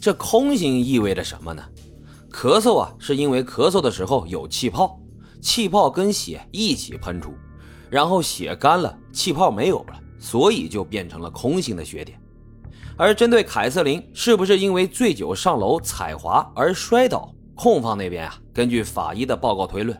[0.00, 1.62] 这空心意味着什么呢？
[2.30, 5.00] 咳嗽啊，是因为咳嗽的时候有气泡，
[5.40, 7.32] 气泡跟血一起喷出，
[7.90, 12.20] 然后血干了，气泡没有了，所以就变成了空心的血点。
[12.96, 19.96] 而针对凯瑟琳是不是因为醉酒上楼踩滑而摔倒，控方那边啊，根据法医的报告推论，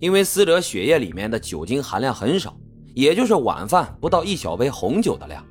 [0.00, 2.56] 因为死者血液里面的酒精含量很少，
[2.94, 5.44] 也就是晚饭不到一小杯红酒的量，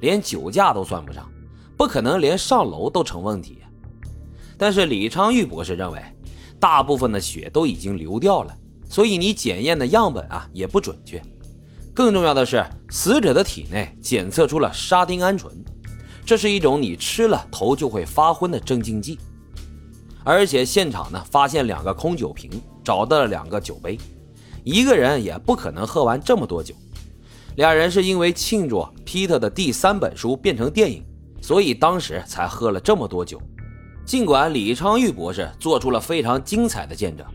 [0.00, 1.28] 连酒驾都算不上，
[1.76, 3.58] 不可能连上楼都成问题。
[4.56, 6.00] 但是李昌钰博士认为，
[6.60, 8.56] 大部分的血都已经流掉了，
[8.88, 11.20] 所以你检验的样本啊也不准确。
[11.92, 15.52] 更重要的是，死者的体内检测出了沙丁胺醇，
[16.24, 19.18] 这是一种你吃了头就会发昏的镇静剂。
[20.24, 22.50] 而且现场呢发现两个空酒瓶，
[22.82, 23.98] 找到了两个酒杯，
[24.62, 26.74] 一个人也不可能喝完这么多酒。
[27.56, 31.04] 俩人是因为庆祝皮特的第三本书变成电影，
[31.44, 33.38] 所以当时才喝了这么多酒。
[34.06, 37.26] 尽管李昌钰博士做出了非常精彩的见证，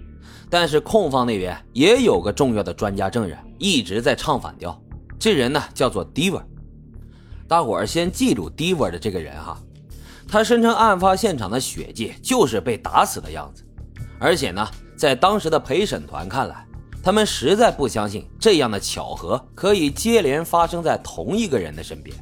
[0.49, 4.75] 但是控方那边也有个重要的专家证人一直在唱反调。
[5.19, 6.41] 这人呢叫做 Diver，
[7.47, 9.55] 大伙儿先记住 Diver 的这个人哈。
[10.27, 13.63] 他声称案发现场的血迹就是被打死的样子，
[14.19, 16.65] 而且呢，在当时的陪审团看来，
[17.03, 22.15] 他们实在不相信这样的巧合可以接连发生在同一个人的身边。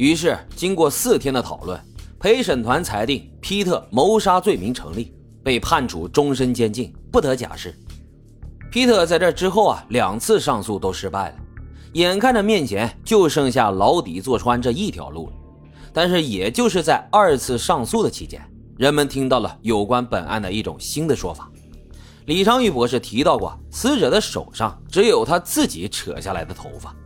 [0.00, 1.78] 于是，经过四天的讨论。
[2.18, 5.12] 陪审团裁定皮特谋杀罪名成立，
[5.44, 7.74] 被判处终身监禁，不得假释。
[8.70, 11.34] 皮特在这之后啊，两次上诉都失败了，
[11.92, 15.32] 眼看着面前就剩下牢底坐穿这一条路了。
[15.92, 18.40] 但是，也就是在二次上诉的期间，
[18.78, 21.50] 人们听到了有关本案的一种新的说法。
[22.24, 26.96] 李昌钰博士提到过，死者的手上只有他自己扯下来的头发。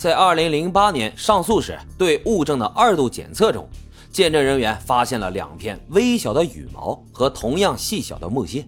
[0.00, 3.68] 在2008年上诉时对物证的二度检测中。
[4.10, 8.66] 见证人员发现了两片微小的羽毛和同样细小的木屑。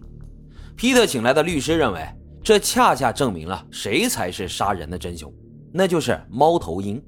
[0.76, 2.06] 皮特请来的律师认为，
[2.44, 5.32] 这恰恰证明了谁才是杀人的真凶，
[5.72, 7.02] 那就是猫头鹰。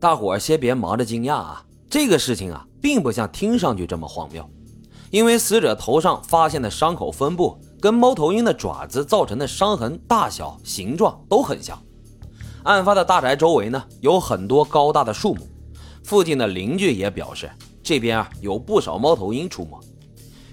[0.00, 4.48] 大伙儿先别忙着惊讶啊，这个事情啊，并不像听上去这么荒谬，
[5.10, 11.78] 因为死者头上发现的伤口分布跟猫头鹰的爪子造成的伤痕大小、形状都很像。
[12.64, 15.46] 案发的大宅周围呢，有很多高大的树木。
[16.02, 17.50] 附近的邻居也表示，
[17.82, 19.78] 这边啊有不少猫头鹰出没。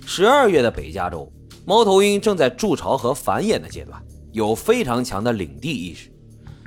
[0.05, 1.31] 十二月的北加州，
[1.65, 4.01] 猫头鹰正在筑巢和繁衍的阶段，
[4.33, 6.09] 有非常强的领地意识，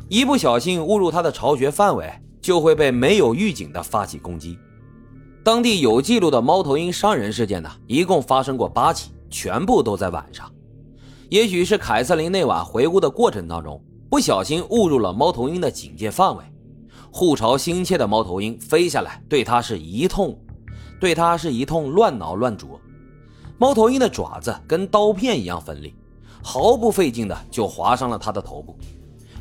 [0.08, 4.58] 一不小心误入它的巢穴范围，就会被没有预警的发起攻击。
[5.42, 10.50] 当地有记录的猫头鹰伤人事件呢，一共发生过八起，全部都在晚上。
[11.28, 13.82] 也许是凯瑟琳那晚回屋的过程当中，
[14.14, 16.44] 不小心误入了猫头鹰的警戒范围。
[17.10, 20.38] 护巢心切的猫头鹰飞下来，对它是一通，
[21.00, 22.80] 对它是一通乱挠乱啄。
[23.58, 25.96] 猫头鹰的爪子跟刀片一样锋利，
[26.44, 28.78] 毫不费劲的就划伤了它的头部。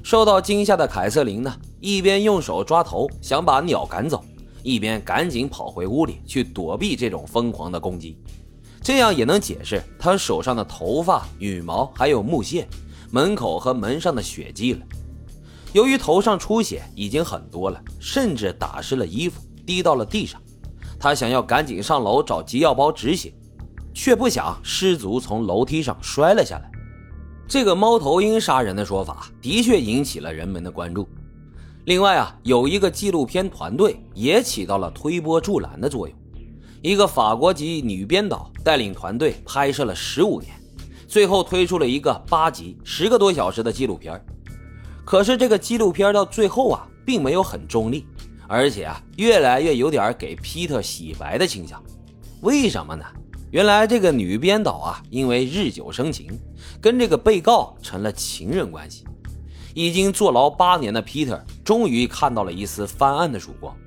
[0.01, 4.25] 受到惊吓的凯瑟琳呢，一边用手抓头想把鸟赶走，
[4.63, 8.17] 一边赶紧跑回屋里去躲避这种疯狂的攻击。
[8.81, 12.67] 这样也能解释她手上的头发、羽毛还有木屑、
[13.13, 14.79] 门口和门上的血迹了。
[15.71, 20.41] 由于头上出血已经很多了，甚至打湿了衣服，滴到了地上。
[20.99, 23.31] 他想要赶紧上楼找急药包止血，
[23.93, 26.71] 却不想失足从楼梯上摔了下来。
[27.47, 31.07] 这个猫头鹰杀人的说法的确引起了人们的关注。
[31.85, 36.17] 另外啊，有一个纪录片团队也起到了推波助澜的作用。
[36.81, 40.51] 一个法国籍女编导带领团队拍摄了十五年，
[41.13, 44.19] 最后推出了一个八集、十个多小时的纪录片。
[45.05, 48.03] 可是这个纪录片到最后啊，并没有很中立，
[48.47, 51.79] 而且啊，越来越有点给皮特洗白的倾向。
[52.41, 53.05] 为什么呢？
[53.51, 56.31] 原来这个女编导啊，因为日久生情，
[56.81, 59.05] 跟这个被告成了情人关系。
[59.75, 63.77] 已经坐牢八年的皮特，终于看到了一丝翻案的曙光。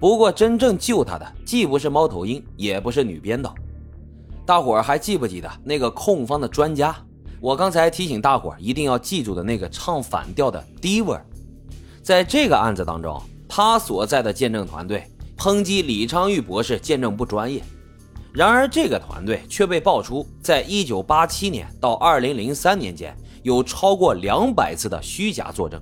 [0.00, 3.54] 不过，真正救他的，既不是猫头鹰，也不是女编导。
[4.48, 6.96] 大伙儿还记不记得那个控方的专家？
[7.38, 11.20] 我刚才提醒大伙儿一定要记住的那个唱反调的 Diver，
[12.02, 15.04] 在这个案子当中，他所在的见证团队
[15.36, 17.62] 抨击李昌钰博士见证不专业。
[18.32, 25.78] 然而，这个团队却被爆出，在1987年到2003年间，有超过两百次的虚假作证。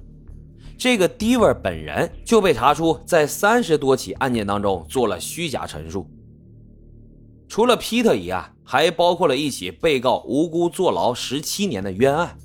[0.77, 6.11] 这个 Diver 本人就被查出在三十多起案件当中做了虚假陈述。
[7.49, 12.37] 除了皮特一案，还包括了一起被告无辜坐牢十七年的冤案，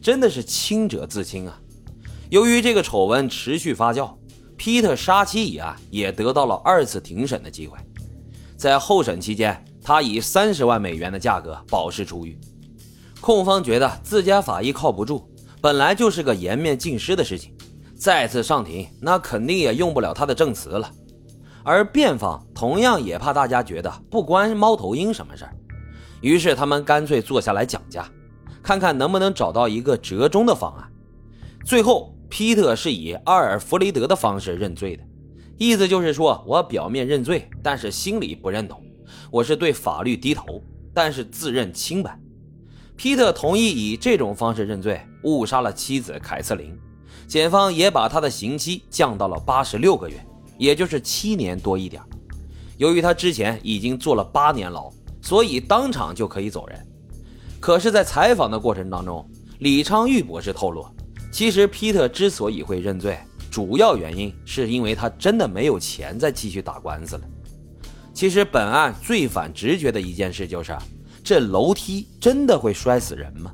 [0.00, 1.60] 真的是清者自清啊！
[2.30, 4.10] 由于这个丑闻持续发酵，
[4.56, 7.78] 皮特杀妻一案也得到了二次庭审的机会。
[8.56, 12.38] 在候审期间，他以三十万美元的价格保释出狱。
[13.20, 15.28] 控方觉得自家法医靠不住，
[15.60, 17.54] 本来就是个颜面尽失的事情，
[17.94, 20.90] 再次上庭那肯定也用不了他的证词了。
[21.66, 25.52] 而辩方同样也怕大家觉得不关猫头鹰什么事儿，
[26.20, 28.08] 于是他们干脆坐下来讲价，
[28.62, 30.88] 看看能不能找到一个折中的方案。
[31.64, 35.02] 最后，皮特是以阿尔弗雷德的方式认罪的，
[35.58, 38.80] 意思就是说我表面认罪，但是心里不认同，
[39.32, 40.62] 我是对法律低头，
[40.94, 42.16] 但是自认清白。
[42.94, 46.78] 皮特同意以这种方式认罪，误杀了妻子凯瑟琳，
[47.26, 50.24] 检方也把他的刑期降到了八十六个月。
[50.58, 52.02] 也就是七年多一点。
[52.76, 54.90] 由于他之前已经坐了八年牢，
[55.22, 56.86] 所以当场就可以走人。
[57.58, 59.26] 可是，在采访的过程当中，
[59.60, 60.86] 李昌钰博士透露，
[61.32, 63.18] 其实皮特之所以会认罪，
[63.50, 67.22] 主要原因是因为他真的没有钱再继续打官司了。
[68.12, 70.76] 其实，本案最反直觉的一件事就是，
[71.24, 73.52] 这楼梯真的会摔死人吗？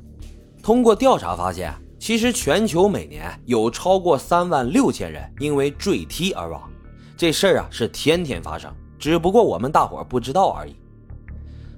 [0.61, 6.69] 通过调查发现，其实全球每年有超过三万六千人因为坠梯而亡。
[7.15, 10.75] 这事儿啊是天天发生，只不过我们大伙儿不知道而已。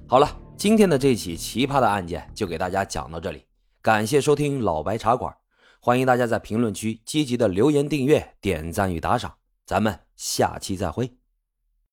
[0.08, 3.44] 好了，今天的这起奇葩的案件就给大家讲到这里，
[3.82, 5.34] 感谢收听老白茶馆，
[5.80, 9.34] 欢迎大家在评论区积极的留言、订阅、点赞与打赏，
[9.66, 11.12] 咱们下期再会。